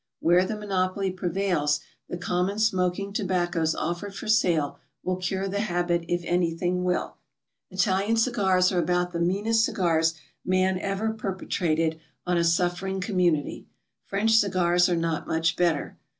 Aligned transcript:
Where 0.19 0.45
the 0.45 0.57
monopoly 0.57 1.11
prevails, 1.11 1.79
the 2.09 2.17
common 2.17 2.57
smoking 2.57 3.13
tobaccos 3.13 3.75
offered 3.75 4.15
for 4.15 4.27
sale 4.27 4.79
will 5.03 5.17
cure 5.17 5.47
the 5.47 5.59
habit 5.59 6.05
if 6.07 6.23
any 6.23 6.49
thing 6.55 6.83
will. 6.83 7.17
Italian 7.69 8.15
cigars 8.17 8.71
are 8.71 8.79
about 8.79 9.11
the 9.13 9.19
meanest 9.19 9.63
cigars 9.63 10.15
man 10.43 10.79
ever 10.79 11.13
perpetrated 11.13 11.99
on 12.25 12.35
a 12.39 12.43
suffering 12.43 12.99
community. 12.99 13.67
French 14.03 14.35
cigars 14.37 14.89
are 14.89 14.95
not 14.97 15.27
much 15.27 15.55
better. 15.55 15.99